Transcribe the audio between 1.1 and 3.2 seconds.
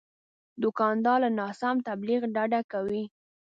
له ناسم تبلیغ ډډه کوي.